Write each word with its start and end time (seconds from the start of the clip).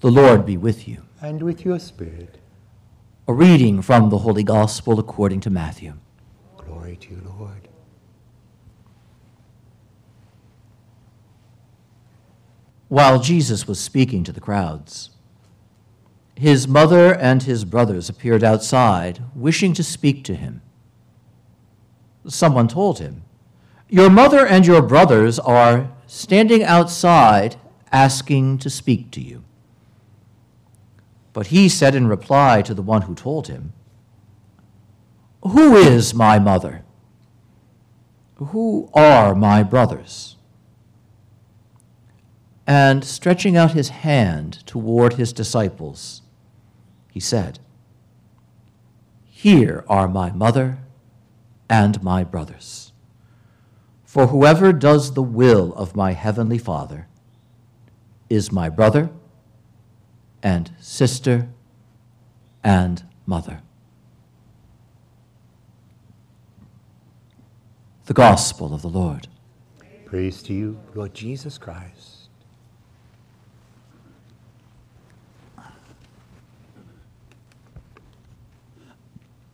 The 0.00 0.10
Lord 0.12 0.46
be 0.46 0.56
with 0.56 0.86
you. 0.86 1.02
And 1.20 1.42
with 1.42 1.64
your 1.64 1.80
spirit. 1.80 2.38
A 3.26 3.32
reading 3.32 3.82
from 3.82 4.10
the 4.10 4.18
Holy 4.18 4.44
Gospel 4.44 5.00
according 5.00 5.40
to 5.40 5.50
Matthew. 5.50 5.94
Glory 6.56 6.96
to 6.98 7.10
you, 7.10 7.34
Lord. 7.36 7.66
While 12.86 13.18
Jesus 13.20 13.66
was 13.66 13.80
speaking 13.80 14.22
to 14.22 14.32
the 14.32 14.40
crowds, 14.40 15.10
his 16.36 16.68
mother 16.68 17.12
and 17.12 17.42
his 17.42 17.64
brothers 17.64 18.08
appeared 18.08 18.44
outside, 18.44 19.20
wishing 19.34 19.74
to 19.74 19.82
speak 19.82 20.22
to 20.24 20.36
him. 20.36 20.62
Someone 22.28 22.68
told 22.68 23.00
him, 23.00 23.22
Your 23.88 24.10
mother 24.10 24.46
and 24.46 24.64
your 24.64 24.80
brothers 24.80 25.40
are 25.40 25.90
standing 26.06 26.62
outside 26.62 27.56
asking 27.90 28.58
to 28.58 28.70
speak 28.70 29.10
to 29.10 29.20
you. 29.20 29.42
But 31.32 31.48
he 31.48 31.68
said 31.68 31.94
in 31.94 32.06
reply 32.06 32.62
to 32.62 32.74
the 32.74 32.82
one 32.82 33.02
who 33.02 33.14
told 33.14 33.48
him, 33.48 33.72
Who 35.42 35.76
is 35.76 36.14
my 36.14 36.38
mother? 36.38 36.84
Who 38.36 38.88
are 38.94 39.34
my 39.34 39.62
brothers? 39.62 40.36
And 42.66 43.04
stretching 43.04 43.56
out 43.56 43.72
his 43.72 43.88
hand 43.88 44.66
toward 44.66 45.14
his 45.14 45.32
disciples, 45.32 46.22
he 47.10 47.20
said, 47.20 47.58
Here 49.24 49.84
are 49.88 50.06
my 50.06 50.30
mother 50.30 50.78
and 51.68 52.02
my 52.02 52.24
brothers. 52.24 52.92
For 54.04 54.28
whoever 54.28 54.72
does 54.72 55.14
the 55.14 55.22
will 55.22 55.72
of 55.74 55.96
my 55.96 56.12
heavenly 56.12 56.58
Father 56.58 57.08
is 58.30 58.52
my 58.52 58.68
brother 58.68 59.10
and 60.42 60.72
sister 60.80 61.48
and 62.62 63.02
mother. 63.26 63.60
The 68.06 68.14
Gospel 68.14 68.74
of 68.74 68.82
the 68.82 68.88
Lord. 68.88 69.28
Praise 70.06 70.42
to 70.44 70.54
you, 70.54 70.80
Lord 70.94 71.12
Jesus 71.12 71.58
Christ. 71.58 72.18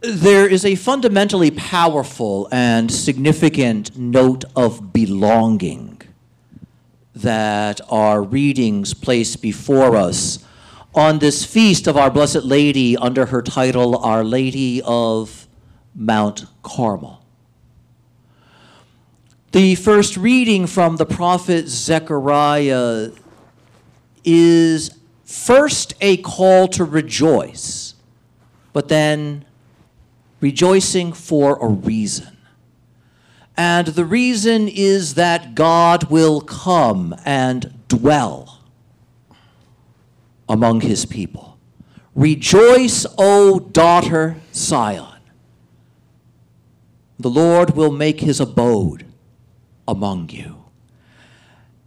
There 0.01 0.47
is 0.47 0.67
a 0.67 0.75
fundamentally 0.75 1.51
powerful 1.51 2.47
and 2.53 2.93
significant 2.93 3.97
note 3.99 4.45
of 4.55 4.93
belonging 4.93 6.03
that 7.15 7.81
our 7.89 8.23
readings 8.23 8.93
place 8.93 9.35
before 9.35 9.97
us 9.97 10.45
on 10.95 11.19
this 11.19 11.45
feast 11.45 11.89
of 11.89 11.97
Our 11.97 12.11
Blessed 12.11 12.45
Lady 12.45 12.97
under 12.97 13.27
her 13.27 13.43
title, 13.43 13.97
Our 13.99 14.23
Lady 14.23 14.81
of 14.85 15.49
Mount 15.95 16.45
Carmel. 16.63 17.25
The 19.51 19.75
first 19.75 20.17
reading 20.17 20.67
from 20.67 20.97
the 20.97 21.07
prophet 21.07 21.67
Zechariah 21.67 23.11
is 24.25 24.99
first 25.25 25.95
a 26.01 26.17
call 26.19 26.69
to 26.69 26.85
rejoice, 26.85 27.95
but 28.73 28.89
then 28.89 29.45
rejoicing 30.41 31.13
for 31.13 31.59
a 31.61 31.69
reason. 31.69 32.37
And 33.57 33.89
the 33.89 34.05
reason 34.05 34.69
is 34.69 35.15
that 35.15 35.55
God 35.55 36.11
will 36.11 36.41
come 36.41 37.15
and 37.25 37.87
dwell 37.89 38.54
among 40.55 40.83
his 40.83 41.05
people. 41.05 41.59
Rejoice, 42.15 43.05
O 43.19 43.59
daughter 43.59 44.37
Zion. 44.55 45.19
The 47.19 47.29
Lord 47.29 47.75
will 47.75 47.91
make 47.91 48.21
his 48.21 48.39
abode 48.39 49.05
among 49.89 50.29
you. 50.31 50.65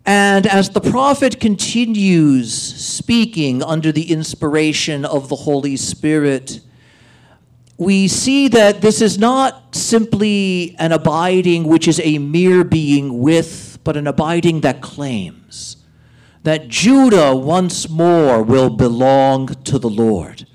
And 0.06 0.46
as 0.46 0.70
the 0.72 0.82
prophet 0.82 1.40
continues 1.40 2.54
speaking 2.54 3.64
under 3.64 3.94
the 3.94 4.12
inspiration 4.12 5.06
of 5.06 5.30
the 5.30 5.38
Holy 5.38 5.78
Spirit, 5.78 6.60
we 7.78 8.10
see 8.10 8.50
that 8.50 8.82
this 8.82 9.02
is 9.02 9.18
not 9.18 9.76
simply 9.76 10.76
an 10.78 10.92
abiding 10.92 11.64
which 11.64 11.88
is 11.88 12.02
a 12.04 12.18
mere 12.18 12.66
being 12.66 13.20
with, 13.20 13.80
but 13.86 13.96
an 13.96 14.08
abiding 14.08 14.60
that 14.62 14.82
claims 14.82 15.77
that 16.48 16.68
Judah 16.68 17.36
once 17.36 17.90
more 17.90 18.42
will 18.42 18.70
belong 18.70 19.48
to 19.48 19.78
the 19.78 19.90
Lord. 19.90 20.48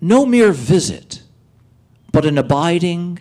No 0.00 0.24
mere 0.24 0.52
visit, 0.52 1.22
but 2.12 2.24
an 2.24 2.38
abiding 2.38 3.18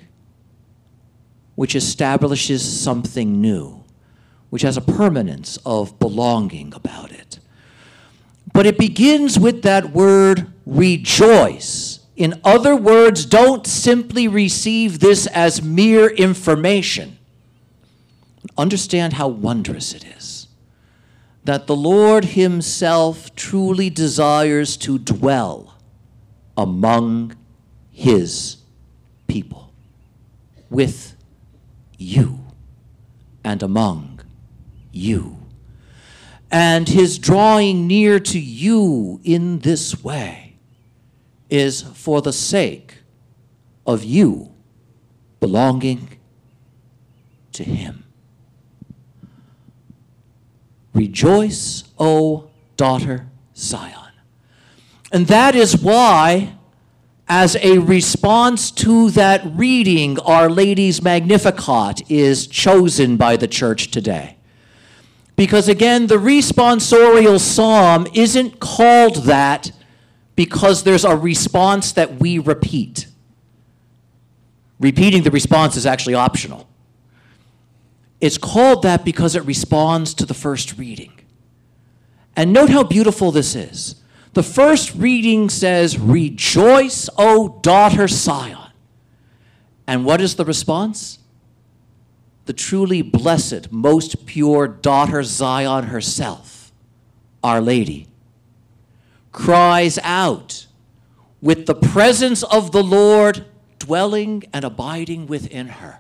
which 1.56 1.76
establishes 1.76 2.64
something 2.64 3.42
new, 3.42 3.84
which 4.50 4.62
has 4.62 4.78
a 4.78 4.82
permanence 4.82 5.58
of 5.66 5.98
belonging 6.00 6.74
about 6.74 7.12
it. 7.12 7.40
But 8.54 8.66
it 8.66 8.78
begins 8.78 9.40
with 9.40 9.64
that 9.64 9.92
word 9.92 10.52
rejoice 10.66 12.02
in 12.22 12.40
other 12.44 12.76
words, 12.76 13.26
don't 13.26 13.66
simply 13.66 14.28
receive 14.28 15.00
this 15.00 15.26
as 15.26 15.64
mere 15.64 16.08
information. 16.08 17.18
Understand 18.56 19.14
how 19.14 19.28
wondrous 19.28 19.96
it 19.96 20.06
is 20.06 20.41
that 21.44 21.68
the 21.68 21.76
Lord 21.76 22.26
Himself 22.26 23.36
truly 23.36 23.90
desires 23.90 24.78
to 24.78 25.00
dwell 25.00 25.78
among 26.56 27.36
His 27.92 28.58
people, 29.28 29.74
with 30.70 31.16
you, 31.98 32.40
and 33.44 33.64
among 33.64 34.22
you. 34.92 35.38
And 36.52 36.88
His 36.88 37.18
drawing 37.18 37.88
near 37.88 38.20
to 38.20 38.40
you 38.40 39.20
in 39.24 39.60
this 39.60 40.04
way 40.04 40.58
is 41.50 41.82
for 41.82 42.22
the 42.22 42.34
sake 42.34 42.98
of 43.86 44.04
you 44.04 44.54
belonging 45.40 46.20
to 47.54 47.64
Him. 47.64 48.01
Rejoice, 50.94 51.86
O 51.98 52.50
daughter 52.78 53.28
Zion. 53.56 54.12
And 55.12 55.28
that 55.28 55.56
is 55.56 55.78
why, 55.78 56.56
as 57.28 57.56
a 57.58 57.80
response 57.80 58.72
to 58.72 59.10
that 59.12 59.42
reading, 59.46 60.20
Our 60.20 60.50
Lady's 60.50 61.02
Magnificat 61.02 62.10
is 62.10 62.48
chosen 62.48 63.18
by 63.18 63.38
the 63.38 63.48
church 63.48 63.92
today. 63.92 64.38
Because 65.36 65.68
again, 65.68 66.08
the 66.08 66.18
responsorial 66.18 67.40
psalm 67.40 68.08
isn't 68.14 68.60
called 68.60 69.24
that 69.24 69.72
because 70.36 70.84
there's 70.84 71.06
a 71.06 71.16
response 71.16 71.92
that 71.94 72.20
we 72.20 72.38
repeat. 72.40 73.08
Repeating 74.80 75.24
the 75.24 75.32
response 75.32 75.76
is 75.78 75.86
actually 75.86 76.16
optional. 76.16 76.68
It's 78.22 78.38
called 78.38 78.84
that 78.84 79.04
because 79.04 79.36
it 79.36 79.44
responds 79.46 80.14
to 80.14 80.26
the 80.26 80.36
first 80.36 80.78
reading. 80.78 81.12
And 82.36 82.54
note 82.54 82.70
how 82.70 82.84
beautiful 82.84 83.32
this 83.32 83.56
is. 83.56 83.96
The 84.34 84.44
first 84.44 84.96
reading 84.96 85.50
says, 85.50 86.00
Rejoice, 86.00 87.10
O 87.18 87.60
daughter 87.62 88.08
Zion. 88.08 88.72
And 89.88 90.06
what 90.06 90.22
is 90.22 90.36
the 90.36 90.46
response? 90.46 91.20
The 92.46 92.54
truly 92.54 93.02
blessed, 93.02 93.72
most 93.72 94.26
pure 94.26 94.68
daughter 94.68 95.24
Zion 95.24 95.86
herself, 95.86 96.72
Our 97.44 97.60
Lady, 97.60 98.08
cries 99.32 99.98
out 100.04 100.68
with 101.42 101.66
the 101.66 101.76
presence 101.76 102.44
of 102.44 102.72
the 102.72 102.84
Lord 102.84 103.46
dwelling 103.80 104.44
and 104.54 104.64
abiding 104.64 105.28
within 105.28 105.68
her. 105.68 106.00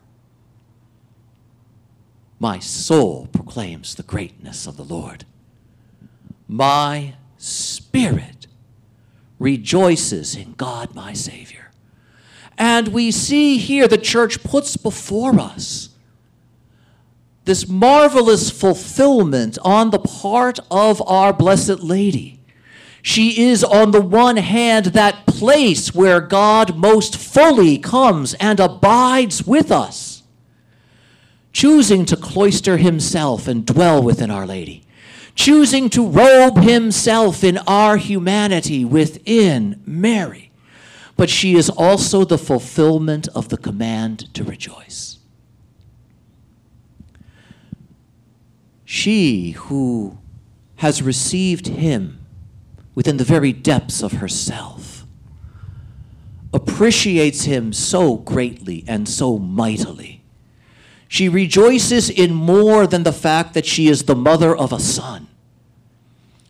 My 2.41 2.59
soul 2.59 3.27
proclaims 3.31 3.95
the 3.95 4.03
greatness 4.03 4.65
of 4.65 4.75
the 4.75 4.83
Lord. 4.83 5.23
My 6.47 7.13
spirit 7.37 8.47
rejoices 9.39 10.35
in 10.35 10.53
God 10.53 10.93
my 10.95 11.13
Savior. 11.13 11.71
And 12.57 12.89
we 12.89 13.11
see 13.11 13.57
here 13.57 13.87
the 13.87 13.97
church 13.97 14.43
puts 14.43 14.75
before 14.75 15.39
us 15.39 15.89
this 17.45 17.67
marvelous 17.67 18.49
fulfillment 18.49 19.57
on 19.63 19.91
the 19.91 19.99
part 19.99 20.59
of 20.69 21.01
our 21.07 21.31
Blessed 21.33 21.81
Lady 21.81 22.41
she 23.01 23.41
is, 23.41 23.63
on 23.63 23.91
the 23.91 24.01
one 24.01 24.37
hand, 24.37 24.87
that 24.87 25.25
place 25.25 25.93
where 25.93 26.21
God 26.21 26.77
most 26.77 27.17
fully 27.17 27.77
comes 27.77 28.35
and 28.35 28.59
abides 28.59 29.45
with 29.45 29.71
us, 29.71 30.10
choosing 31.51 32.05
to 32.05 32.15
cloister 32.15 32.77
himself 32.77 33.47
and 33.47 33.65
dwell 33.65 34.01
within 34.01 34.31
Our 34.31 34.45
Lady, 34.45 34.83
choosing 35.35 35.89
to 35.89 36.07
robe 36.07 36.57
himself 36.57 37.43
in 37.43 37.57
our 37.59 37.97
humanity 37.97 38.85
within 38.85 39.81
Mary. 39.85 40.51
But 41.17 41.29
she 41.29 41.55
is 41.55 41.69
also 41.69 42.25
the 42.25 42.37
fulfillment 42.37 43.27
of 43.35 43.49
the 43.49 43.57
command 43.57 44.33
to 44.33 44.43
rejoice. 44.43 45.19
She 48.85 49.51
who 49.51 50.17
has 50.77 51.01
received 51.01 51.67
him 51.67 52.25
within 52.95 53.17
the 53.17 53.23
very 53.23 53.53
depths 53.53 54.03
of 54.03 54.13
herself 54.13 55.05
appreciates 56.53 57.43
him 57.43 57.71
so 57.71 58.17
greatly 58.17 58.83
and 58.87 59.07
so 59.07 59.37
mightily. 59.37 60.20
She 61.11 61.27
rejoices 61.27 62.09
in 62.09 62.33
more 62.33 62.87
than 62.87 63.03
the 63.03 63.11
fact 63.11 63.53
that 63.53 63.65
she 63.65 63.89
is 63.89 64.03
the 64.03 64.15
mother 64.15 64.55
of 64.55 64.71
a 64.71 64.79
son. 64.79 65.27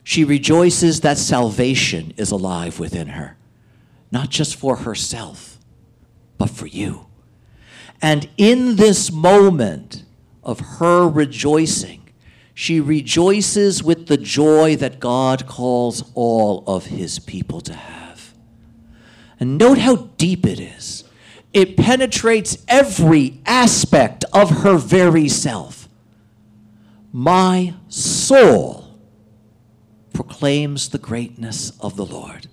She 0.04 0.24
rejoices 0.24 1.02
that 1.02 1.18
salvation 1.18 2.14
is 2.16 2.30
alive 2.30 2.80
within 2.80 3.08
her, 3.08 3.38
not 4.12 4.30
just 4.30 4.56
for 4.56 4.76
herself, 4.76 5.58
but 6.38 6.52
for 6.52 6.68
you. 6.68 7.08
And 8.04 8.30
in 8.38 8.76
this 8.76 9.12
moment 9.12 10.04
of 10.44 10.60
her 10.78 11.10
rejoicing, 11.10 12.12
she 12.54 12.80
rejoices 12.80 13.82
with 13.82 14.06
the 14.06 14.18
joy 14.18 14.76
that 14.76 15.00
God 15.00 15.48
calls 15.48 16.12
all 16.14 16.64
of 16.68 16.86
his 16.86 17.18
people 17.18 17.62
to 17.62 17.74
have. 17.74 18.36
And 19.40 19.58
note 19.58 19.80
how 19.80 20.12
deep 20.20 20.46
it 20.46 20.60
is. 20.60 21.04
It 21.54 21.78
penetrates 21.78 22.58
every 22.68 23.42
aspect 23.46 24.24
of 24.32 24.62
her 24.62 24.78
very 24.78 25.28
self. 25.28 25.90
My 27.12 27.74
soul 27.90 28.98
proclaims 30.14 30.90
the 30.90 30.98
greatness 30.98 31.72
of 31.82 31.98
the 31.98 32.06
Lord. 32.06 32.48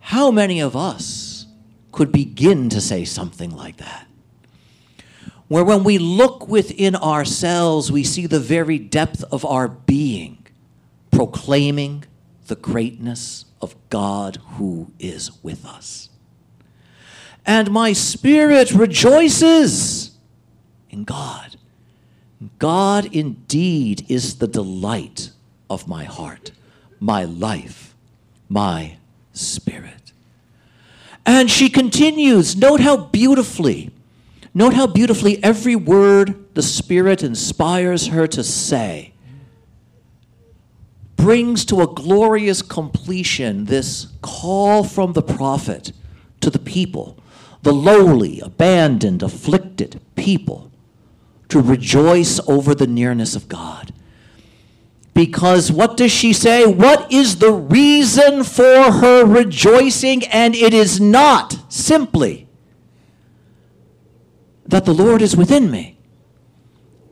How 0.00 0.30
many 0.30 0.60
of 0.60 0.74
us 0.74 1.46
could 1.92 2.10
begin 2.10 2.68
to 2.70 2.80
say 2.80 3.04
something 3.04 3.54
like 3.54 3.76
that? 3.76 4.08
where 5.48 5.64
when 5.64 5.82
we 5.82 5.98
look 5.98 6.46
within 6.46 6.94
ourselves, 6.94 7.90
we 7.90 8.04
see 8.04 8.26
the 8.26 8.38
very 8.38 8.78
depth 8.78 9.24
of 9.32 9.44
our 9.44 9.66
being, 9.66 10.46
proclaiming 11.10 12.04
the 12.46 12.56
greatness 12.56 13.46
of 13.60 13.74
God 13.88 14.36
who 14.52 14.92
is 14.98 15.42
with 15.42 15.64
us. 15.64 16.10
And 17.48 17.72
my 17.72 17.92
spirit 17.92 18.70
rejoices 18.72 20.12
in 20.90 21.02
God. 21.02 21.56
God 22.60 23.12
indeed 23.12 24.04
is 24.08 24.36
the 24.36 24.46
delight 24.46 25.30
of 25.68 25.88
my 25.88 26.04
heart, 26.04 26.52
my 27.00 27.24
life, 27.24 27.96
my 28.48 28.98
spirit. 29.32 30.12
And 31.26 31.50
she 31.50 31.68
continues, 31.68 32.54
note 32.54 32.80
how 32.80 32.96
beautifully 32.96 33.90
Note 34.58 34.74
how 34.74 34.88
beautifully 34.88 35.40
every 35.44 35.76
word 35.76 36.52
the 36.54 36.62
Spirit 36.62 37.22
inspires 37.22 38.08
her 38.08 38.26
to 38.26 38.42
say 38.42 39.12
brings 41.14 41.64
to 41.66 41.80
a 41.80 41.86
glorious 41.86 42.60
completion 42.60 43.66
this 43.66 44.08
call 44.20 44.82
from 44.82 45.12
the 45.12 45.22
prophet 45.22 45.92
to 46.40 46.50
the 46.50 46.58
people, 46.58 47.18
the 47.62 47.72
lowly, 47.72 48.40
abandoned, 48.40 49.22
afflicted 49.22 50.00
people, 50.14 50.70
to 51.48 51.60
rejoice 51.60 52.40
over 52.48 52.74
the 52.74 52.86
nearness 52.86 53.34
of 53.34 53.48
God. 53.48 53.92
Because 55.14 55.72
what 55.72 55.96
does 55.96 56.12
she 56.12 56.32
say? 56.32 56.64
What 56.64 57.12
is 57.12 57.38
the 57.38 57.52
reason 57.52 58.44
for 58.44 58.92
her 58.92 59.24
rejoicing? 59.24 60.24
And 60.26 60.54
it 60.54 60.72
is 60.72 61.00
not 61.00 61.58
simply 61.68 62.48
that 64.64 64.84
the 64.84 64.94
Lord 64.94 65.22
is 65.22 65.36
within 65.36 65.70
me. 65.70 65.98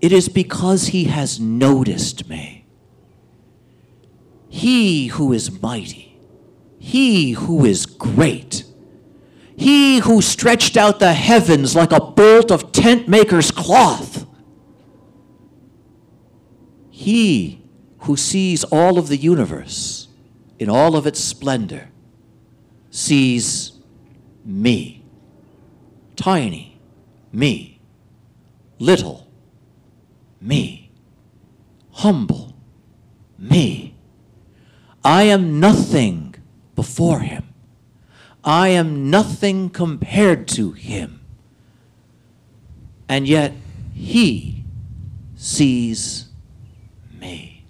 It 0.00 0.12
is 0.12 0.28
because 0.28 0.88
he 0.88 1.04
has 1.04 1.40
noticed 1.40 2.28
me. 2.28 2.66
He 4.48 5.08
who 5.08 5.32
is 5.32 5.60
mighty, 5.60 6.16
he 6.78 7.32
who 7.32 7.64
is 7.64 7.87
great, 7.87 8.64
he 9.56 9.99
who 9.99 10.20
stretched 10.20 10.76
out 10.76 10.99
the 10.99 11.12
heavens 11.12 11.75
like 11.75 11.93
a 11.93 12.00
bolt 12.00 12.50
of 12.50 12.73
tent 12.73 13.08
maker's 13.08 13.50
cloth, 13.50 14.26
he 16.91 17.62
who 18.00 18.17
sees 18.17 18.64
all 18.64 18.99
of 18.99 19.08
the 19.08 19.17
universe 19.17 20.08
in 20.58 20.70
all 20.70 20.97
of 20.97 21.06
its 21.06 21.20
splendor 21.20 21.88
sees 22.91 23.73
me, 24.44 25.05
tiny 26.14 26.76
me. 27.37 27.79
Little, 28.79 29.29
me. 30.41 30.91
Humble, 31.93 32.56
me. 33.38 33.94
I 35.05 35.25
am 35.25 35.61
nothing 35.61 36.35
before 36.75 37.20
him. 37.20 37.45
I 38.46 38.69
am 38.69 39.10
nothing 39.10 39.70
compared 39.70 40.46
to 40.48 40.70
him. 40.70 41.20
And 43.08 43.26
yet 43.26 43.52
he 43.93 44.64
sees 45.34 46.26
me. 47.20 47.64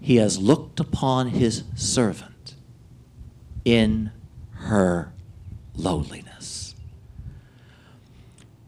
He 0.00 0.16
has 0.16 0.38
looked 0.38 0.80
upon 0.80 1.28
his 1.28 1.62
servant 1.76 2.56
in 3.64 4.10
her 4.54 5.12
lowliness. 5.76 6.74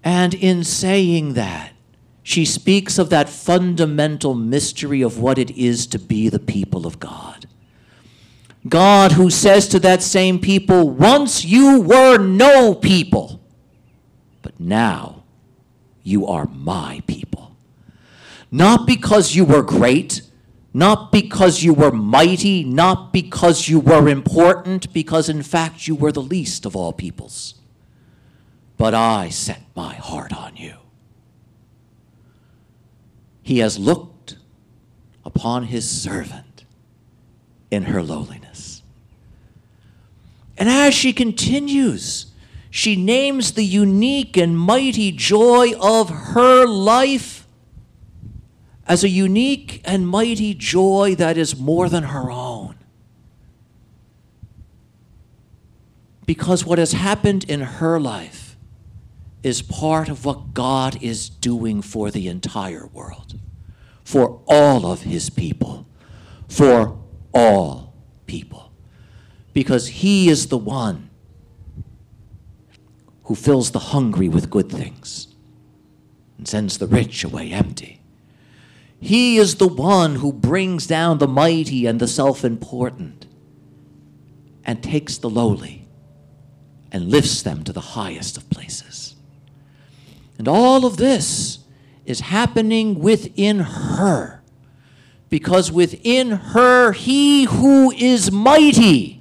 And 0.05 0.35
in 0.35 0.63
saying 0.63 1.35
that, 1.35 1.73
she 2.23 2.45
speaks 2.45 2.97
of 2.97 3.11
that 3.11 3.29
fundamental 3.29 4.35
mystery 4.35 5.03
of 5.03 5.19
what 5.19 5.37
it 5.37 5.51
is 5.51 5.89
to 5.89 5.99
be 5.99 6.29
the 6.29 6.39
people 6.39 6.87
of 6.87 7.01
God. 7.01 7.47
God, 8.69 9.13
who 9.13 9.31
says 9.31 9.69
to 9.69 9.81
that 9.81 10.03
same 10.03 10.39
people, 10.39 10.91
Once 10.91 11.45
you 11.45 11.81
were 11.81 12.19
no 12.19 12.75
people, 12.75 13.41
but 14.43 14.59
now 14.61 15.25
you 16.03 16.27
are 16.27 16.47
my 16.47 17.03
people. 17.07 17.57
Not 18.51 18.87
because 18.87 19.35
you 19.35 19.45
were 19.45 19.63
great, 19.63 20.23
not 20.75 21.13
because 21.13 21.63
you 21.63 21.73
were 21.73 21.93
mighty, 21.93 22.65
not 22.65 23.13
because 23.13 23.69
you 23.69 23.81
were 23.81 24.09
important, 24.09 24.93
because 24.93 25.29
in 25.29 25.43
fact 25.43 25.87
you 25.87 25.95
were 25.95 26.13
the 26.13 26.23
least 26.23 26.67
of 26.67 26.77
all 26.77 26.93
peoples 26.93 27.55
but 28.81 28.95
I 28.95 29.29
set 29.29 29.61
my 29.77 29.93
heart 29.93 30.33
on 30.33 30.57
you. 30.57 30.73
He 33.43 33.59
has 33.59 33.79
looked 33.79 34.37
upon 35.23 35.65
his 35.65 35.87
servant 35.87 36.65
in 37.71 37.83
her 37.83 38.03
lowliness. 38.03 38.50
And 40.61 40.69
as 40.69 40.93
she 40.93 41.15
continues, 41.15 42.27
she 42.69 42.95
names 42.95 43.53
the 43.53 43.65
unique 43.65 44.37
and 44.37 44.57
mighty 44.57 45.11
joy 45.11 45.73
of 45.81 46.11
her 46.11 46.67
life 46.67 47.47
as 48.87 49.03
a 49.03 49.09
unique 49.09 49.81
and 49.87 50.07
mighty 50.07 50.53
joy 50.53 51.15
that 51.17 51.39
is 51.39 51.59
more 51.59 51.89
than 51.89 52.05
her 52.05 52.31
own. 52.31 52.77
Because 56.27 56.67
what 56.67 56.79
has 56.79 56.93
happened 56.93 57.45
in 57.45 57.61
her 57.61 57.99
life 57.99 58.57
is 59.43 59.63
part 59.63 60.11
of 60.11 60.27
what 60.27 60.53
God 60.53 61.03
is 61.03 61.31
doing 61.31 61.81
for 61.81 62.11
the 62.11 62.29
entire 62.29 62.87
world, 62.87 63.39
for 64.05 64.43
all 64.47 64.85
of 64.85 65.03
his 65.03 65.31
people, 65.31 65.89
for 66.49 66.99
all 67.33 67.95
people. 68.27 68.70
Because 69.53 69.89
he 69.89 70.29
is 70.29 70.49
the 70.49 70.59
one 70.59 71.11
who 73.25 73.35
fills 73.35 73.71
the 73.71 73.79
hungry 73.79 74.29
with 74.29 74.51
good 74.51 74.71
things 74.71 75.29
and 76.37 76.49
sends 76.49 76.79
the 76.79 76.87
rich 76.87 77.23
away 77.23 77.53
empty. 77.53 78.01
He 79.01 79.39
is 79.39 79.57
the 79.57 79.69
one 79.69 80.17
who 80.17 80.33
brings 80.33 80.87
down 80.87 81.19
the 81.19 81.29
mighty 81.29 81.87
and 81.87 82.01
the 82.01 82.09
self 82.09 82.45
important 82.45 83.27
and 84.65 84.83
takes 84.83 85.17
the 85.17 85.31
lowly 85.31 85.87
and 86.93 87.09
lifts 87.09 87.43
them 87.43 87.63
to 87.65 87.73
the 87.73 87.81
highest 87.81 88.37
of 88.37 88.51
places. 88.51 89.15
And 90.39 90.49
all 90.49 90.85
of 90.85 90.97
this 90.97 91.61
is 92.05 92.21
happening 92.21 92.99
within 92.99 93.61
her. 93.61 94.43
Because 95.29 95.71
within 95.71 96.31
her, 96.31 96.93
he 96.93 97.45
who 97.45 97.93
is 97.93 98.33
mighty 98.33 99.20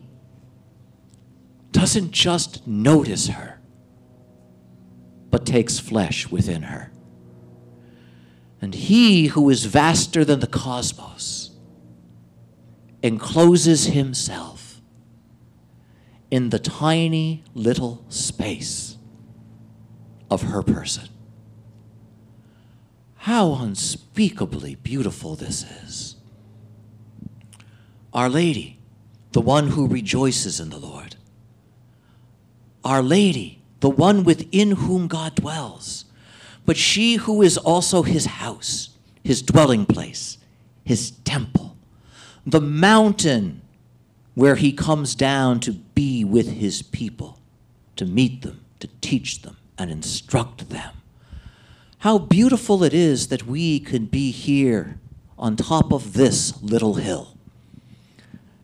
doesn't 1.72 2.12
just 2.12 2.66
notice 2.68 3.28
her, 3.28 3.60
but 5.30 5.46
takes 5.46 5.80
flesh 5.80 6.30
within 6.30 6.64
her. 6.64 6.92
And 8.62 8.76
he 8.76 9.28
who 9.28 9.50
is 9.50 9.66
vaster 9.66 10.26
than 10.26 10.40
the 10.40 10.48
cosmos 10.48 11.52
encloses 13.02 13.86
himself 13.86 14.82
in 16.30 16.50
the 16.50 16.60
tiny 16.60 17.44
little 17.54 18.04
space 18.10 18.98
of 20.30 20.44
her 20.44 20.62
person. 20.62 21.10
How 23.16 23.54
unspeakably 23.54 24.76
beautiful 24.76 25.36
this 25.36 25.64
is. 25.84 26.16
Our 28.14 28.30
Lady, 28.30 28.80
the 29.32 29.42
one 29.42 29.70
who 29.70 29.88
rejoices 29.88 30.60
in 30.60 30.70
the 30.70 30.80
Lord. 30.80 31.09
Our 32.84 33.02
Lady, 33.02 33.62
the 33.80 33.90
one 33.90 34.24
within 34.24 34.72
whom 34.72 35.08
God 35.08 35.36
dwells, 35.36 36.06
but 36.66 36.78
she 36.78 37.16
who 37.16 37.42
is 37.42 37.58
also 37.58 38.04
his 38.04 38.26
house, 38.26 38.90
his 39.24 39.42
dwelling 39.42 39.86
place, 39.86 40.38
his 40.84 41.12
temple, 41.24 41.78
the 42.46 42.62
mountain 42.62 43.62
where 44.36 44.56
he 44.56 44.72
comes 44.72 45.16
down 45.16 45.60
to 45.60 45.74
be 45.74 46.24
with 46.24 46.54
his 46.54 46.82
people, 46.82 47.40
to 47.96 48.06
meet 48.06 48.42
them, 48.42 48.64
to 48.80 48.88
teach 49.02 49.42
them, 49.42 49.58
and 49.78 49.92
instruct 49.92 50.70
them. 50.70 50.94
How 52.00 52.18
beautiful 52.18 52.84
it 52.84 52.94
is 52.94 53.28
that 53.28 53.46
we 53.46 53.80
can 53.80 54.06
be 54.06 54.32
here 54.32 54.98
on 55.38 55.56
top 55.58 55.92
of 55.92 56.14
this 56.14 56.62
little 56.62 56.96
hill, 56.96 57.36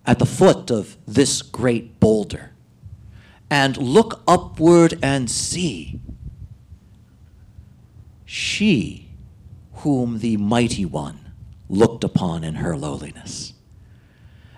at 0.05 0.19
the 0.19 0.25
foot 0.25 0.71
of 0.71 0.97
this 1.05 1.41
great 1.41 1.99
boulder, 1.99 2.51
and 3.49 3.77
look 3.77 4.21
upward 4.27 4.97
and 5.01 5.29
see 5.29 5.99
she 8.25 9.09
whom 9.73 10.19
the 10.19 10.37
mighty 10.37 10.85
one 10.85 11.33
looked 11.69 12.03
upon 12.03 12.43
in 12.43 12.55
her 12.55 12.75
lowliness. 12.75 13.53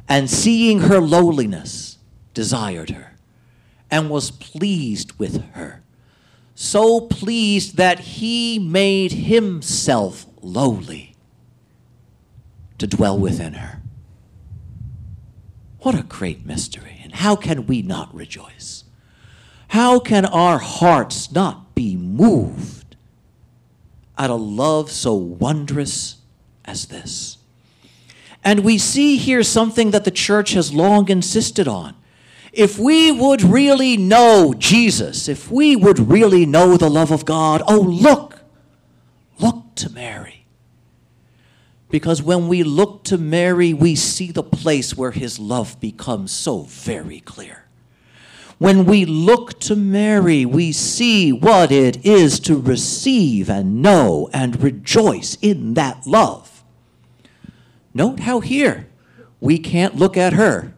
And 0.09 0.29
seeing 0.29 0.81
her 0.81 0.99
lowliness, 1.01 1.97
desired 2.33 2.91
her, 2.91 3.13
and 3.91 4.09
was 4.09 4.31
pleased 4.31 5.19
with 5.19 5.43
her 5.51 5.83
so 6.59 7.01
pleased 7.01 7.77
that 7.77 7.99
he 7.99 8.57
made 8.57 9.11
himself 9.11 10.25
lowly 10.41 11.15
to 12.79 12.87
dwell 12.87 13.15
within 13.15 13.53
her. 13.53 13.83
What 15.81 15.93
a 15.93 16.01
great 16.01 16.47
mystery, 16.47 16.96
how 17.13 17.35
can 17.35 17.67
we 17.67 17.81
not 17.81 18.13
rejoice? 18.13 18.83
How 19.69 19.99
can 19.99 20.25
our 20.25 20.59
hearts 20.59 21.31
not 21.31 21.75
be 21.75 21.95
moved 21.95 22.95
at 24.17 24.29
a 24.29 24.35
love 24.35 24.89
so 24.91 25.13
wondrous 25.13 26.17
as 26.65 26.87
this? 26.87 27.37
And 28.43 28.61
we 28.61 28.77
see 28.77 29.17
here 29.17 29.43
something 29.43 29.91
that 29.91 30.05
the 30.05 30.11
church 30.11 30.51
has 30.51 30.73
long 30.73 31.09
insisted 31.09 31.67
on 31.67 31.95
if 32.57 32.79
we 32.79 33.11
would 33.11 33.43
really 33.43 33.97
know 33.97 34.53
Jesus, 34.57 35.27
if 35.27 35.51
we 35.51 35.75
would 35.75 35.99
really 35.99 36.45
know 36.45 36.75
the 36.75 36.89
love 36.89 37.11
of 37.11 37.23
God, 37.23 37.61
oh, 37.67 37.79
look, 37.79 38.39
look 39.37 39.75
to 39.75 39.91
Mary. 39.91 40.36
Because 41.89 42.21
when 42.21 42.47
we 42.47 42.63
look 42.63 43.03
to 43.05 43.17
Mary, 43.17 43.73
we 43.73 43.95
see 43.95 44.31
the 44.31 44.43
place 44.43 44.95
where 44.95 45.11
his 45.11 45.39
love 45.39 45.79
becomes 45.79 46.31
so 46.31 46.63
very 46.63 47.21
clear. 47.21 47.63
When 48.57 48.85
we 48.85 49.05
look 49.05 49.59
to 49.61 49.75
Mary, 49.75 50.45
we 50.45 50.71
see 50.71 51.31
what 51.31 51.71
it 51.71 52.03
is 52.05 52.39
to 52.41 52.59
receive 52.59 53.49
and 53.49 53.81
know 53.81 54.29
and 54.33 54.61
rejoice 54.61 55.37
in 55.41 55.75
that 55.75 56.07
love. 56.07 56.63
Note 57.93 58.21
how 58.21 58.39
here 58.39 58.87
we 59.39 59.59
can't 59.59 59.95
look 59.95 60.17
at 60.17 60.33
her 60.33 60.73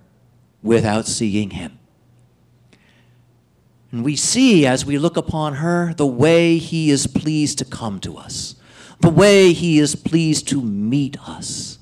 without 0.61 1.07
seeing 1.07 1.51
him. 1.51 1.79
And 3.91 4.03
we 4.03 4.15
see 4.15 4.67
as 4.67 4.85
we 4.85 4.97
look 4.99 5.17
upon 5.17 5.55
her 5.55 5.93
the 5.93 6.05
way 6.05 6.57
he 6.57 6.91
is 6.91 7.07
pleased 7.07 7.57
to 7.59 7.65
come 7.65 7.99
to 8.01 8.17
us, 8.17 8.55
the 8.99 9.09
way 9.09 9.53
he 9.53 9.79
is 9.79 9.95
pleased 9.95 10.47
to 10.49 10.61
meet 10.61 11.19
us, 11.27 11.79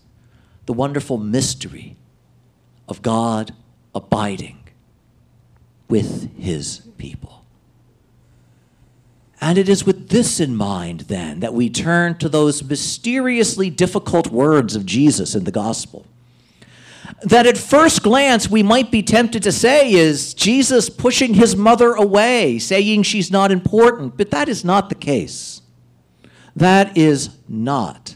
the 0.66 0.74
wonderful 0.74 1.18
mystery 1.18 1.96
of 2.88 3.02
God 3.02 3.54
abiding 3.96 4.60
with 5.88 6.36
his 6.38 6.82
people. 6.98 7.46
And 9.40 9.58
it 9.58 9.70
is 9.70 9.86
with 9.86 10.10
this 10.10 10.40
in 10.40 10.56
mind, 10.56 11.02
then, 11.02 11.42
that 11.42 11.54
we 11.54 11.70
turn 11.70 12.18
to 12.18 12.30
those 12.30 12.64
mysteriously 12.64 13.70
difficult 13.70 14.28
words 14.28 14.76
of 14.76 14.86
Jesus 14.86 15.36
in 15.36 15.44
the 15.44 15.52
gospel 15.52 16.06
that 17.24 17.48
at 17.48 17.58
first 17.58 18.04
glance 18.04 18.50
we 18.50 18.62
might 18.62 18.92
be 18.92 19.02
tempted 19.02 19.44
to 19.44 19.52
say 19.52 19.92
is 19.92 20.34
Jesus 20.34 20.90
pushing 20.90 21.34
his 21.34 21.56
mother 21.56 21.94
away, 21.94 22.60
saying 22.60 23.04
she's 23.04 23.32
not 23.32 23.52
important, 23.52 24.18
but 24.18 24.32
that 24.32 24.48
is 24.48 24.64
not 24.64 24.90
the 24.90 24.96
case. 24.96 25.62
That 26.58 26.98
is 26.98 27.30
not 27.48 28.16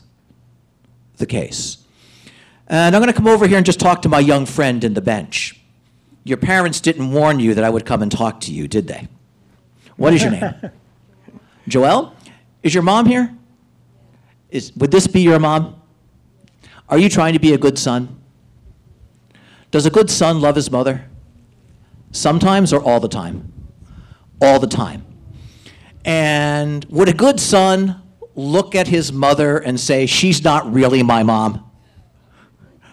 the 1.18 1.28
case. 1.28 1.78
And 2.66 2.96
I'm 2.96 3.00
going 3.00 3.14
to 3.14 3.16
come 3.16 3.28
over 3.28 3.46
here 3.46 3.58
and 3.58 3.66
just 3.66 3.80
talk 3.80 4.02
to 4.02 4.10
my 4.10 4.20
young 4.20 4.48
friend 4.48 4.84
in 4.84 4.96
the 4.96 5.02
bench. 5.02 5.62
Your 6.24 6.38
parents 6.38 6.82
didn't 6.82 7.12
warn 7.12 7.40
you 7.40 7.54
that 7.54 7.64
I 7.64 7.70
would 7.70 7.86
come 7.86 8.02
and 8.02 8.12
talk 8.12 8.40
to 8.42 8.52
you, 8.52 8.68
did 8.68 8.88
they? 8.88 9.08
What 9.96 10.16
is 10.16 10.24
your 10.24 10.32
name? 10.32 10.56
Joelle? 11.70 12.16
Is 12.64 12.74
your 12.74 12.82
mom 12.82 13.06
here? 13.06 13.32
Is, 14.50 14.76
would 14.76 14.90
this 14.90 15.06
be 15.06 15.22
your 15.22 15.38
mom? 15.38 15.80
Are 16.90 16.98
you 16.98 17.10
trying 17.10 17.34
to 17.34 17.40
be 17.40 17.54
a 17.54 17.60
good 17.60 17.78
son? 17.78 18.20
Does 19.70 19.86
a 19.86 19.92
good 19.92 20.10
son 20.10 20.42
love 20.42 20.56
his 20.56 20.72
mother? 20.72 21.06
Sometimes 22.12 22.74
or 22.74 22.82
all 22.82 23.00
the 23.00 23.08
time? 23.08 23.54
All 24.42 24.58
the 24.58 24.66
time. 24.66 25.06
And 26.04 26.86
would 26.86 27.08
a 27.08 27.14
good 27.14 27.40
son 27.40 28.01
look 28.36 28.76
at 28.76 28.88
his 28.88 29.12
mother 29.12 29.58
and 29.58 29.80
say, 29.80 30.06
She's 30.06 30.44
not 30.44 30.72
really 30.72 31.04
my 31.04 31.24
mom? 31.24 31.70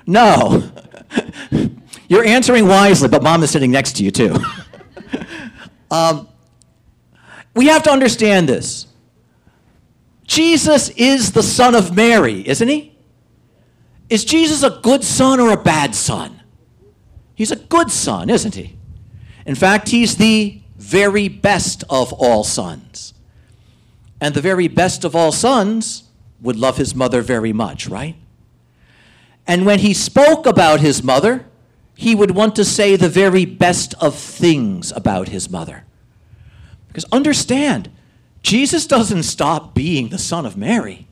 No. 0.07 0.71
You're 2.09 2.25
answering 2.25 2.67
wisely, 2.67 3.09
but 3.09 3.23
mom 3.23 3.43
is 3.43 3.51
sitting 3.51 3.71
next 3.71 3.97
to 3.97 4.05
you, 4.05 4.11
too. 4.11 4.35
um, 5.91 6.29
we 7.55 7.67
have 7.67 7.83
to 7.83 7.91
understand 7.91 8.49
this. 8.49 8.87
Jesus 10.25 10.91
is 10.91 11.33
the 11.33 11.43
son 11.43 11.75
of 11.75 11.95
Mary, 11.95 12.47
isn't 12.47 12.69
he? 12.69 12.97
Is 14.09 14.25
Jesus 14.25 14.63
a 14.63 14.71
good 14.83 15.05
son 15.05 15.41
or 15.41 15.51
a 15.51 15.57
bad 15.57 15.95
son? 15.95 16.41
He's 17.35 17.51
a 17.51 17.57
good 17.57 17.91
son, 17.91 18.31
isn't 18.31 18.55
he? 18.55 18.77
In 19.47 19.55
fact, 19.55 19.89
he's 19.89 20.17
the 20.17 20.61
very 20.77 21.29
best 21.29 21.85
of 21.91 22.13
all 22.13 22.45
sons. 22.45 23.15
And 24.21 24.35
the 24.35 24.41
very 24.41 24.69
best 24.69 25.05
of 25.05 25.15
all 25.15 25.33
sons 25.33 26.05
would 26.41 26.57
love 26.57 26.77
his 26.77 26.95
mother 26.95 27.23
very 27.23 27.53
much, 27.53 27.87
right? 27.89 28.17
And 29.47 29.65
when 29.65 29.79
he 29.79 29.95
spoke 29.95 30.47
about 30.47 30.81
his 30.81 31.03
mother, 31.03 31.47
he 31.95 32.15
would 32.15 32.33
want 32.33 32.55
to 32.57 32.65
say 32.65 32.97
the 32.97 33.09
very 33.09 33.45
best 33.45 33.95
of 34.01 34.15
things 34.15 34.93
about 34.93 35.29
his 35.29 35.51
mother. 35.51 35.85
Because 36.87 37.05
understand, 37.11 37.91
Jesus 38.43 38.87
doesn't 38.87 39.25
stop 39.25 39.75
being 39.75 40.09
the 40.09 40.19
Son 40.19 40.47
of 40.47 40.57
Mary. 40.57 41.09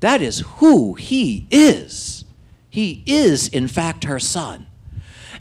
That 0.00 0.20
is 0.20 0.40
who 0.56 0.94
he 0.94 1.46
is. 1.50 2.24
He 2.68 3.02
is, 3.06 3.48
in 3.48 3.68
fact, 3.68 4.04
her 4.04 4.18
son. 4.18 4.66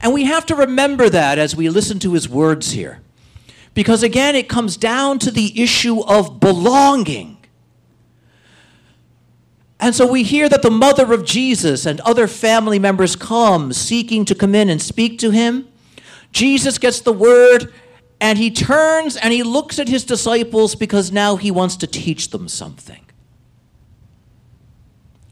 And 0.01 0.13
we 0.13 0.23
have 0.23 0.45
to 0.45 0.55
remember 0.55 1.09
that 1.09 1.37
as 1.37 1.55
we 1.55 1.69
listen 1.69 1.99
to 1.99 2.13
his 2.13 2.29
words 2.29 2.71
here. 2.71 3.01
Because 3.75 4.01
again, 4.01 4.35
it 4.35 4.49
comes 4.49 4.77
down 4.77 5.19
to 5.19 5.29
the 5.29 5.61
issue 5.61 6.01
of 6.05 6.39
belonging. 6.39 7.37
And 9.79 9.93
so 9.93 10.09
we 10.09 10.23
hear 10.23 10.49
that 10.49 10.61
the 10.61 10.71
mother 10.71 11.13
of 11.13 11.25
Jesus 11.25 11.85
and 11.85 11.99
other 12.01 12.27
family 12.27 12.79
members 12.79 13.15
come 13.15 13.73
seeking 13.73 14.25
to 14.25 14.33
come 14.33 14.55
in 14.55 14.69
and 14.69 14.81
speak 14.81 15.19
to 15.19 15.29
him. 15.29 15.67
Jesus 16.31 16.77
gets 16.77 17.01
the 17.01 17.13
word 17.13 17.71
and 18.21 18.37
he 18.39 18.49
turns 18.49 19.17
and 19.17 19.33
he 19.33 19.43
looks 19.43 19.77
at 19.77 19.89
his 19.89 20.05
disciples 20.05 20.73
because 20.73 21.11
now 21.11 21.35
he 21.35 21.51
wants 21.51 21.75
to 21.75 21.87
teach 21.87 22.29
them 22.29 22.47
something. 22.47 23.05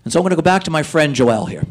And 0.03 0.11
so 0.11 0.19
I'm 0.19 0.23
going 0.23 0.31
to 0.31 0.35
go 0.35 0.41
back 0.41 0.63
to 0.65 0.71
my 0.71 0.83
friend 0.83 1.15
Joel 1.15 1.45
here. 1.45 1.65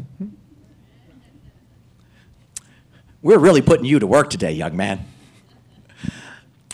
We're 3.21 3.37
really 3.37 3.61
putting 3.61 3.85
you 3.85 3.99
to 3.99 4.07
work 4.07 4.31
today, 4.31 4.51
young 4.51 4.75
man. 4.75 5.05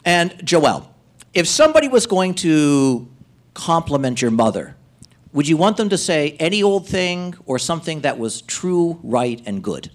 And 0.05 0.39
Joel, 0.43 0.93
if 1.33 1.47
somebody 1.47 1.87
was 1.87 2.05
going 2.05 2.33
to 2.35 3.07
compliment 3.53 4.21
your 4.21 4.31
mother, 4.31 4.75
would 5.33 5.47
you 5.47 5.57
want 5.57 5.77
them 5.77 5.89
to 5.89 5.97
say 5.97 6.35
any 6.39 6.63
old 6.63 6.87
thing 6.87 7.35
or 7.45 7.59
something 7.59 8.01
that 8.01 8.17
was 8.17 8.41
true, 8.41 8.99
right, 9.03 9.41
and 9.45 9.63
good? 9.63 9.91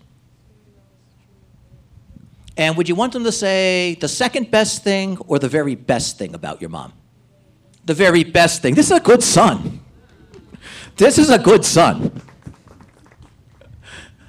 And 2.56 2.76
would 2.76 2.88
you 2.88 2.94
want 2.94 3.12
them 3.12 3.24
to 3.24 3.32
say 3.32 3.96
the 4.00 4.08
second 4.08 4.50
best 4.50 4.84
thing 4.84 5.18
or 5.26 5.40
the 5.40 5.48
very 5.48 5.74
best 5.74 6.18
thing 6.18 6.34
about 6.34 6.60
your 6.60 6.70
mom? 6.70 6.92
The 7.84 7.94
very 7.94 8.22
best 8.22 8.62
thing. 8.62 8.74
This 8.74 8.86
is 8.86 8.96
a 8.96 9.00
good 9.00 9.22
son. 9.22 9.80
This 10.96 11.18
is 11.18 11.30
a 11.30 11.38
good 11.38 11.64
son. 11.64 12.22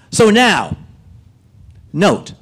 So 0.09 0.31
now, 0.31 0.75
note, 1.93 2.33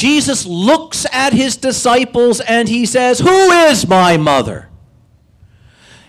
Jesus 0.00 0.46
looks 0.46 1.04
at 1.12 1.34
his 1.34 1.58
disciples 1.58 2.40
and 2.40 2.70
he 2.70 2.86
says, 2.86 3.18
Who 3.18 3.50
is 3.50 3.86
my 3.86 4.16
mother? 4.16 4.70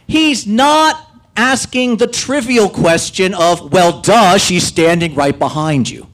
He's 0.07 0.47
not 0.47 1.09
asking 1.35 1.97
the 1.97 2.07
trivial 2.07 2.69
question 2.69 3.33
of, 3.33 3.73
Well, 3.73 3.99
duh, 3.99 4.37
she's 4.37 4.65
standing 4.65 5.13
right 5.13 5.37
behind 5.37 5.89
you. 5.89 6.07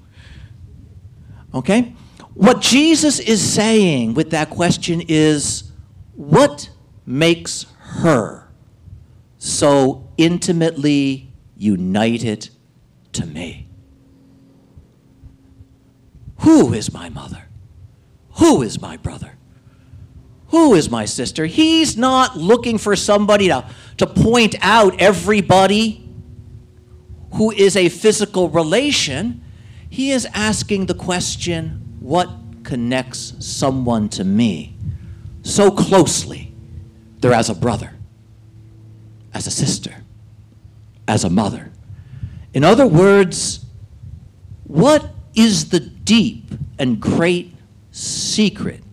Okay? 1.54 1.94
What 2.34 2.62
Jesus 2.62 3.20
is 3.20 3.48
saying 3.48 4.16
with 4.16 4.32
that 4.32 4.50
question 4.50 5.04
is, 5.08 5.72
What 6.16 6.72
makes 7.06 7.68
her 7.78 8.50
so 9.38 10.10
intimately 10.18 11.32
united 11.56 12.50
to 13.12 13.28
me? 13.28 13.70
Who 16.40 16.74
is 16.74 16.92
my 16.92 17.10
mother? 17.10 17.47
Who 18.38 18.62
is 18.62 18.80
my 18.82 18.98
brother? 18.98 19.34
Who 20.50 20.76
is 20.76 20.90
my 20.90 21.06
sister? 21.06 21.46
He's 21.46 21.98
not 21.98 22.38
looking 22.38 22.78
for 22.78 22.96
somebody 22.96 23.48
to, 23.48 23.70
to 23.98 24.08
point 24.08 24.56
out 24.62 25.02
everybody 25.02 26.08
who 27.34 27.52
is 27.52 27.76
a 27.76 27.90
physical 27.90 28.50
relation. 28.50 29.44
He 29.90 30.12
is 30.12 30.28
asking 30.34 30.86
the 30.86 30.94
question 30.94 31.98
what 32.00 32.30
connects 32.64 33.34
someone 33.46 34.08
to 34.10 34.24
me 34.24 34.76
so 35.42 35.72
closely? 35.72 36.54
They're 37.20 37.34
as 37.34 37.50
a 37.50 37.56
brother, 37.56 37.94
as 39.34 39.48
a 39.48 39.52
sister, 39.52 39.96
as 41.08 41.24
a 41.24 41.30
mother. 41.30 41.72
In 42.54 42.64
other 42.64 42.88
words, 42.88 43.66
what 44.64 45.10
is 45.36 45.70
the 45.70 45.80
deep 45.80 46.46
and 46.80 47.00
great 47.00 47.57
secret, 47.98 48.84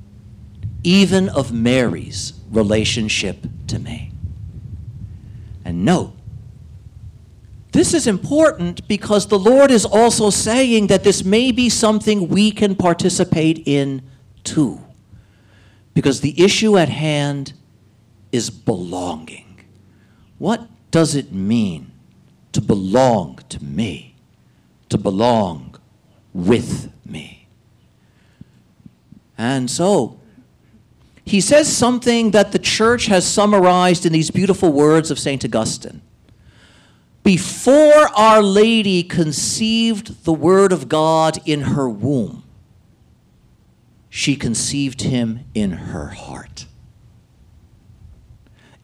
even 0.82 1.28
of 1.28 1.52
Mary's 1.52 2.32
relationship 2.50 3.46
to 3.66 3.78
me. 3.78 4.10
And 5.64 5.84
note, 5.84 6.12
this 7.72 7.92
is 7.92 8.06
important 8.06 8.86
because 8.88 9.26
the 9.26 9.38
Lord 9.38 9.70
is 9.70 9.84
also 9.84 10.30
saying 10.30 10.86
that 10.86 11.04
this 11.04 11.24
may 11.24 11.52
be 11.52 11.68
something 11.68 12.28
we 12.28 12.50
can 12.50 12.74
participate 12.74 13.62
in 13.66 14.02
too. 14.42 14.80
Because 15.92 16.20
the 16.20 16.42
issue 16.42 16.78
at 16.78 16.88
hand 16.88 17.52
is 18.32 18.48
belonging. 18.48 19.60
What 20.38 20.66
does 20.90 21.14
it 21.14 21.32
mean 21.32 21.92
to 22.52 22.60
belong 22.60 23.40
to 23.50 23.62
me? 23.62 24.16
To 24.88 24.98
belong 24.98 25.76
with 26.32 26.90
me? 27.04 27.43
And 29.36 29.70
so, 29.70 30.20
he 31.24 31.40
says 31.40 31.74
something 31.74 32.32
that 32.32 32.52
the 32.52 32.58
church 32.58 33.06
has 33.06 33.26
summarized 33.26 34.04
in 34.04 34.12
these 34.12 34.30
beautiful 34.30 34.72
words 34.72 35.10
of 35.10 35.18
St. 35.18 35.44
Augustine. 35.44 36.02
Before 37.22 38.10
Our 38.14 38.42
Lady 38.42 39.02
conceived 39.02 40.24
the 40.24 40.32
Word 40.34 40.72
of 40.72 40.88
God 40.88 41.38
in 41.46 41.62
her 41.62 41.88
womb, 41.88 42.42
she 44.10 44.36
conceived 44.36 45.02
him 45.02 45.40
in 45.54 45.72
her 45.72 46.08
heart. 46.08 46.66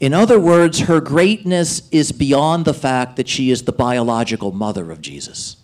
In 0.00 0.14
other 0.14 0.40
words, 0.40 0.80
her 0.80 1.02
greatness 1.02 1.86
is 1.90 2.10
beyond 2.10 2.64
the 2.64 2.72
fact 2.72 3.16
that 3.16 3.28
she 3.28 3.50
is 3.50 3.64
the 3.64 3.72
biological 3.72 4.50
mother 4.50 4.90
of 4.90 5.02
Jesus. 5.02 5.58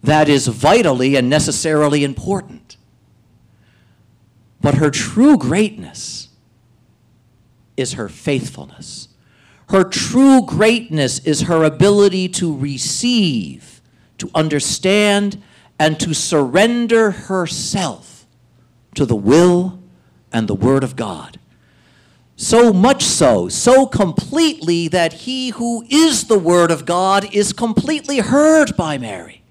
That 0.00 0.28
is 0.28 0.46
vitally 0.46 1.16
and 1.16 1.28
necessarily 1.28 2.04
important. 2.04 2.76
But 4.66 4.78
her 4.78 4.90
true 4.90 5.38
greatness 5.38 6.26
is 7.76 7.92
her 7.92 8.08
faithfulness. 8.08 9.06
Her 9.68 9.84
true 9.84 10.44
greatness 10.44 11.20
is 11.20 11.42
her 11.42 11.62
ability 11.62 12.30
to 12.30 12.52
receive, 12.52 13.80
to 14.18 14.28
understand, 14.34 15.40
and 15.78 16.00
to 16.00 16.12
surrender 16.12 17.12
herself 17.12 18.26
to 18.96 19.06
the 19.06 19.14
will 19.14 19.78
and 20.32 20.48
the 20.48 20.56
Word 20.56 20.82
of 20.82 20.96
God. 20.96 21.38
So 22.34 22.72
much 22.72 23.04
so, 23.04 23.48
so 23.48 23.86
completely 23.86 24.88
that 24.88 25.12
he 25.12 25.50
who 25.50 25.86
is 25.88 26.24
the 26.24 26.40
Word 26.40 26.72
of 26.72 26.84
God 26.84 27.32
is 27.32 27.52
completely 27.52 28.18
heard 28.18 28.76
by 28.76 28.98
Mary, 28.98 29.42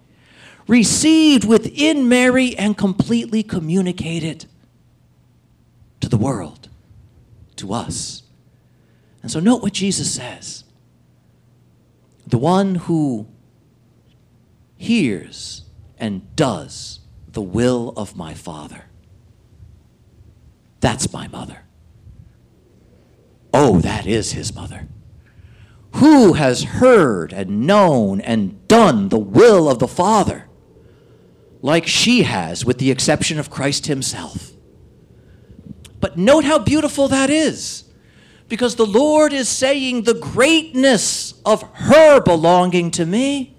received 0.67 1.45
within 1.45 2.09
Mary, 2.09 2.53
and 2.57 2.77
completely 2.77 3.43
communicated 3.43 4.47
to 6.05 6.09
the 6.09 6.17
world, 6.17 6.69
to 7.55 7.73
us. 7.73 8.21
And 9.23 9.31
so, 9.31 9.39
note 9.39 9.63
what 9.63 9.73
Jesus 9.73 10.13
says 10.13 10.63
the 12.27 12.37
one 12.37 12.75
who 12.75 13.27
hears 14.77 15.63
and 15.97 16.35
does 16.35 16.99
the 17.27 17.41
will 17.41 17.91
of 17.97 18.15
my 18.15 18.35
Father. 18.35 18.85
That's 20.79 21.11
my 21.11 21.27
mother. 21.27 21.63
Oh, 23.51 23.79
that 23.79 24.05
is 24.05 24.33
his 24.33 24.53
mother. 24.53 24.87
Who 25.93 26.33
has 26.33 26.63
heard 26.63 27.33
and 27.33 27.65
known 27.65 28.21
and 28.21 28.67
done 28.67 29.09
the 29.09 29.17
will 29.17 29.67
of 29.67 29.79
the 29.79 29.87
Father 29.87 30.47
like 31.63 31.87
she 31.87 32.23
has, 32.23 32.63
with 32.63 32.77
the 32.77 32.91
exception 32.91 33.39
of 33.39 33.49
Christ 33.49 33.87
himself? 33.87 34.54
But 36.05 36.17
note 36.17 36.43
how 36.43 36.59
beautiful 36.59 37.07
that 37.07 37.31
is. 37.31 37.83
Because 38.47 38.75
the 38.75 38.85
Lord 38.85 39.33
is 39.33 39.49
saying 39.49 40.03
the 40.03 40.13
greatness 40.13 41.33
of 41.43 41.63
her 41.63 42.21
belonging 42.21 42.91
to 42.91 43.07
me 43.07 43.57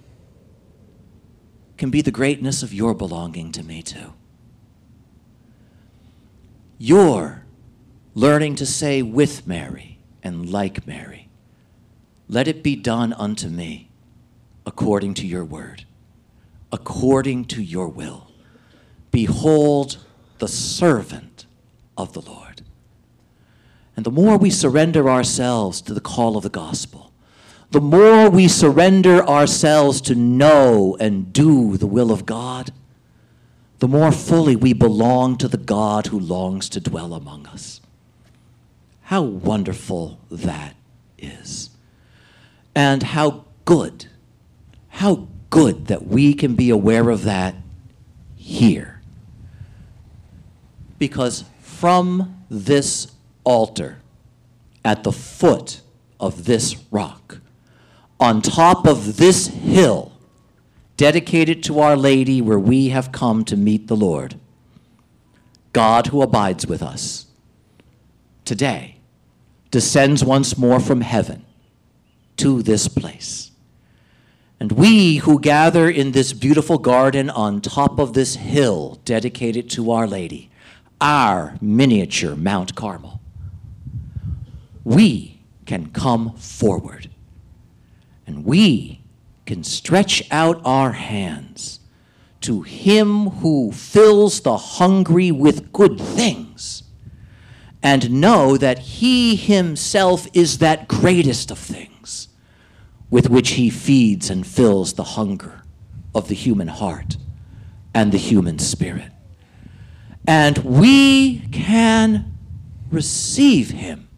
can 1.76 1.90
be 1.90 2.02
the 2.02 2.12
greatness 2.12 2.62
of 2.62 2.72
your 2.72 2.94
belonging 2.94 3.50
to 3.50 3.64
me 3.64 3.82
too. 3.82 4.12
You're 6.78 7.44
learning 8.14 8.54
to 8.54 8.64
say 8.64 9.02
with 9.02 9.44
Mary 9.44 9.98
and 10.22 10.48
like 10.48 10.86
Mary, 10.86 11.28
let 12.28 12.46
it 12.46 12.62
be 12.62 12.76
done 12.76 13.12
unto 13.14 13.48
me 13.48 13.90
according 14.64 15.14
to 15.14 15.26
your 15.26 15.44
word, 15.44 15.84
according 16.70 17.46
to 17.46 17.60
your 17.60 17.88
will. 17.88 18.30
Behold 19.10 19.98
the 20.38 20.46
servant 20.46 21.35
of 21.96 22.12
the 22.12 22.20
Lord. 22.20 22.62
And 23.96 24.04
the 24.04 24.10
more 24.10 24.36
we 24.36 24.50
surrender 24.50 25.08
ourselves 25.08 25.80
to 25.82 25.94
the 25.94 26.00
call 26.00 26.36
of 26.36 26.42
the 26.42 26.50
gospel, 26.50 27.12
the 27.70 27.80
more 27.80 28.30
we 28.30 28.46
surrender 28.46 29.26
ourselves 29.26 30.00
to 30.02 30.14
know 30.14 30.96
and 31.00 31.32
do 31.32 31.76
the 31.76 31.86
will 31.86 32.12
of 32.12 32.26
God, 32.26 32.72
the 33.78 33.88
more 33.88 34.12
fully 34.12 34.56
we 34.56 34.72
belong 34.72 35.36
to 35.38 35.48
the 35.48 35.56
God 35.56 36.06
who 36.06 36.18
longs 36.18 36.68
to 36.70 36.80
dwell 36.80 37.12
among 37.14 37.46
us. 37.46 37.80
How 39.02 39.22
wonderful 39.22 40.18
that 40.30 40.74
is. 41.18 41.70
And 42.74 43.02
how 43.02 43.44
good, 43.64 44.06
how 44.88 45.28
good 45.50 45.86
that 45.86 46.06
we 46.06 46.34
can 46.34 46.54
be 46.54 46.70
aware 46.70 47.10
of 47.10 47.24
that 47.24 47.54
here. 48.34 49.00
Because 50.98 51.44
from 51.78 52.44
this 52.48 53.12
altar 53.44 53.98
at 54.84 55.04
the 55.04 55.12
foot 55.12 55.82
of 56.18 56.46
this 56.46 56.76
rock, 56.90 57.40
on 58.18 58.40
top 58.40 58.86
of 58.86 59.18
this 59.18 59.48
hill 59.48 60.12
dedicated 60.96 61.62
to 61.62 61.78
Our 61.80 61.96
Lady 61.96 62.40
where 62.40 62.58
we 62.58 62.88
have 62.88 63.12
come 63.12 63.44
to 63.44 63.56
meet 63.56 63.88
the 63.88 63.96
Lord, 63.96 64.40
God 65.74 66.06
who 66.06 66.22
abides 66.22 66.66
with 66.66 66.82
us 66.82 67.26
today 68.46 68.96
descends 69.70 70.24
once 70.24 70.56
more 70.56 70.80
from 70.80 71.02
heaven 71.02 71.44
to 72.38 72.62
this 72.62 72.88
place. 72.88 73.50
And 74.58 74.72
we 74.72 75.16
who 75.16 75.38
gather 75.38 75.90
in 75.90 76.12
this 76.12 76.32
beautiful 76.32 76.78
garden 76.78 77.28
on 77.28 77.60
top 77.60 77.98
of 77.98 78.14
this 78.14 78.36
hill 78.36 78.98
dedicated 79.04 79.68
to 79.70 79.90
Our 79.90 80.06
Lady 80.06 80.50
our 81.00 81.56
miniature 81.60 82.34
Mount 82.34 82.74
Carmel. 82.74 83.20
We 84.84 85.40
can 85.66 85.90
come 85.90 86.36
forward 86.36 87.10
and 88.26 88.44
we 88.44 89.00
can 89.44 89.62
stretch 89.62 90.22
out 90.30 90.60
our 90.64 90.92
hands 90.92 91.80
to 92.42 92.62
Him 92.62 93.26
who 93.26 93.72
fills 93.72 94.40
the 94.40 94.56
hungry 94.56 95.30
with 95.30 95.72
good 95.72 96.00
things 96.00 96.82
and 97.82 98.20
know 98.20 98.56
that 98.56 98.78
He 98.78 99.36
Himself 99.36 100.26
is 100.32 100.58
that 100.58 100.88
greatest 100.88 101.50
of 101.50 101.58
things, 101.58 102.28
with 103.10 103.30
which 103.30 103.50
he 103.50 103.70
feeds 103.70 104.30
and 104.30 104.46
fills 104.46 104.94
the 104.94 105.04
hunger 105.04 105.62
of 106.14 106.28
the 106.28 106.34
human 106.34 106.68
heart 106.68 107.16
and 107.94 108.10
the 108.10 108.18
human 108.18 108.58
spirit. 108.58 109.12
And 110.26 110.58
we 110.58 111.40
can 111.52 112.36
receive 112.90 113.70
him. 113.70 114.08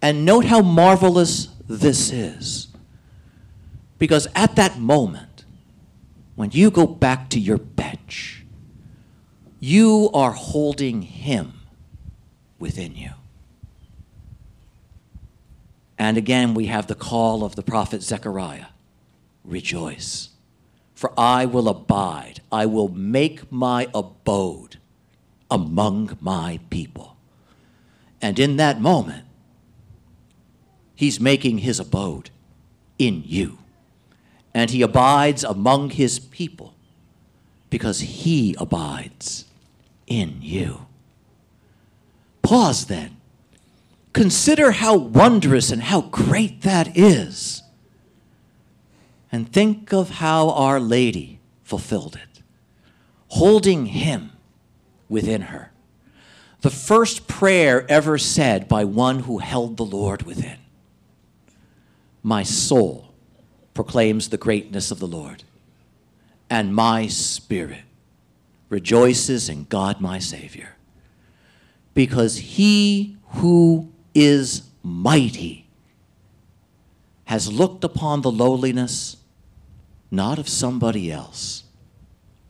And 0.00 0.24
note 0.24 0.44
how 0.44 0.62
marvelous 0.62 1.48
this 1.68 2.10
is. 2.10 2.68
Because 3.98 4.28
at 4.34 4.56
that 4.56 4.78
moment, 4.78 5.44
when 6.34 6.50
you 6.52 6.70
go 6.70 6.86
back 6.86 7.30
to 7.30 7.40
your 7.40 7.58
bench, 7.58 8.44
you 9.58 10.10
are 10.12 10.32
holding 10.32 11.02
him 11.02 11.54
within 12.58 12.94
you. 12.94 13.10
And 15.98 16.18
again, 16.18 16.54
we 16.54 16.66
have 16.66 16.86
the 16.86 16.94
call 16.94 17.42
of 17.42 17.56
the 17.56 17.62
prophet 17.62 18.02
Zechariah 18.02 18.66
Rejoice, 19.44 20.30
for 20.96 21.12
I 21.16 21.46
will 21.46 21.68
abide, 21.68 22.40
I 22.50 22.66
will 22.66 22.88
make 22.88 23.52
my 23.52 23.86
abode 23.94 24.78
among 25.48 26.18
my 26.20 26.58
people. 26.68 27.16
And 28.20 28.40
in 28.40 28.56
that 28.56 28.80
moment, 28.80 29.24
he's 30.96 31.20
making 31.20 31.58
his 31.58 31.78
abode 31.78 32.30
in 32.98 33.22
you. 33.24 33.58
And 34.52 34.70
he 34.70 34.82
abides 34.82 35.44
among 35.44 35.90
his 35.90 36.18
people 36.18 36.74
because 37.70 38.00
he 38.00 38.56
abides 38.58 39.44
in 40.08 40.38
you. 40.40 40.86
Pause 42.42 42.86
then 42.86 43.16
Consider 44.16 44.70
how 44.70 44.96
wondrous 44.96 45.70
and 45.70 45.82
how 45.82 46.00
great 46.00 46.62
that 46.62 46.96
is. 46.96 47.62
And 49.36 49.52
think 49.52 49.92
of 49.92 50.08
how 50.08 50.48
Our 50.48 50.80
Lady 50.80 51.40
fulfilled 51.62 52.16
it, 52.16 52.42
holding 53.28 53.84
Him 53.84 54.32
within 55.10 55.42
her. 55.42 55.72
The 56.62 56.70
first 56.70 57.28
prayer 57.28 57.84
ever 57.86 58.16
said 58.16 58.66
by 58.66 58.84
one 58.84 59.18
who 59.18 59.36
held 59.36 59.76
the 59.76 59.84
Lord 59.84 60.22
within. 60.22 60.56
My 62.22 62.44
soul 62.44 63.12
proclaims 63.74 64.30
the 64.30 64.38
greatness 64.38 64.90
of 64.90 65.00
the 65.00 65.06
Lord, 65.06 65.44
and 66.48 66.74
my 66.74 67.06
spirit 67.06 67.84
rejoices 68.70 69.50
in 69.50 69.64
God 69.64 70.00
my 70.00 70.18
Savior, 70.18 70.76
because 71.92 72.38
he 72.38 73.18
who 73.32 73.92
is 74.14 74.62
mighty, 74.82 75.68
has 77.24 77.52
looked 77.52 77.84
upon 77.84 78.22
the 78.22 78.32
lowliness 78.32 79.18
not 80.10 80.38
of 80.38 80.48
somebody 80.48 81.10
else, 81.10 81.64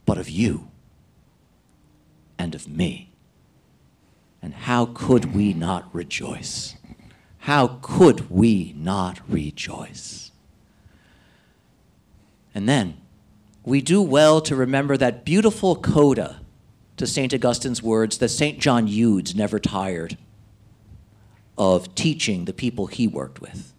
but 0.04 0.18
of 0.18 0.28
you 0.28 0.68
and 2.38 2.54
of 2.54 2.68
me. 2.68 3.10
And 4.42 4.54
how 4.54 4.86
could 4.86 5.34
we 5.34 5.52
not 5.52 5.92
rejoice? 5.94 6.76
How 7.38 7.78
could 7.82 8.30
we 8.30 8.74
not 8.76 9.20
rejoice? 9.28 10.30
And 12.54 12.68
then 12.68 12.96
we 13.64 13.80
do 13.80 14.00
well 14.00 14.40
to 14.42 14.54
remember 14.54 14.96
that 14.96 15.24
beautiful 15.24 15.76
coda 15.76 16.40
to 16.96 17.06
St. 17.06 17.34
Augustine's 17.34 17.82
words 17.82 18.18
that 18.18 18.28
St. 18.28 18.58
John 18.58 18.86
Eudes 18.86 19.34
never 19.34 19.58
tired 19.58 20.16
of 21.58 21.94
teaching 21.94 22.44
the 22.44 22.52
people 22.52 22.86
he 22.86 23.06
worked 23.06 23.40
with. 23.40 23.72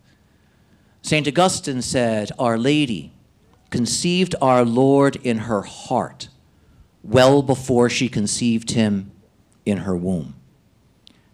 St. 1.02 1.28
Augustine 1.28 1.82
said, 1.82 2.32
Our 2.38 2.58
Lady 2.58 3.14
conceived 3.70 4.36
our 4.42 4.64
Lord 4.64 5.18
in 5.18 5.40
her 5.40 5.62
heart 5.62 6.30
well 7.04 7.42
before 7.42 7.90
she 7.90 8.10
conceived 8.10 8.72
him 8.72 9.12
in 9.66 9.80
her 9.80 9.96
womb. 9.96 10.36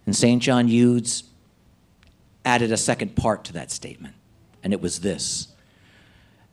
And 0.05 0.15
St. 0.15 0.41
John 0.41 0.67
Eudes 0.67 1.23
added 2.45 2.71
a 2.71 2.77
second 2.77 3.15
part 3.15 3.43
to 3.45 3.53
that 3.53 3.71
statement, 3.71 4.15
and 4.63 4.73
it 4.73 4.81
was 4.81 4.99
this 4.99 5.47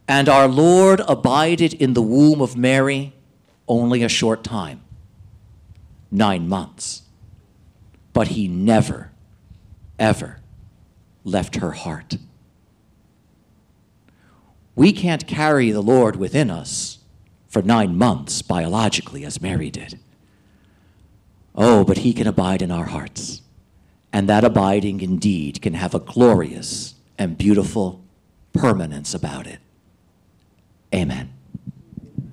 And 0.07 0.29
our 0.29 0.49
Lord 0.49 1.01
abided 1.09 1.75
in 1.75 1.95
the 1.95 2.03
womb 2.03 2.41
of 2.41 2.57
Mary 2.57 3.13
only 3.67 4.03
a 4.03 4.09
short 4.09 4.45
time, 4.45 4.83
nine 6.11 6.49
months, 6.49 7.03
but 8.13 8.29
he 8.29 8.49
never 8.49 9.11
ever 9.99 10.41
left 11.25 11.57
her 11.57 11.73
heart. 11.73 12.17
We 14.81 14.95
can't 14.95 15.27
carry 15.27 15.73
the 15.73 15.83
Lord 15.83 16.17
within 16.17 16.51
us 16.51 17.01
for 17.49 17.61
nine 17.61 17.99
months 17.99 18.41
biologically, 18.41 19.27
as 19.27 19.39
Mary 19.39 19.71
did. 19.71 19.99
Oh, 21.55 21.85
but 21.85 21.99
He 21.99 22.15
can 22.15 22.27
abide 22.27 22.63
in 22.63 22.71
our 22.71 22.87
hearts. 22.87 23.43
And 24.11 24.27
that 24.27 24.43
abiding 24.43 25.03
indeed 25.03 25.61
can 25.61 25.75
have 25.75 25.95
a 25.95 26.01
glorious 26.01 26.95
and 27.19 27.37
beautiful 27.37 28.03
permanence 28.55 29.13
about 29.13 29.47
it. 29.47 29.59
Amen. 30.95 31.35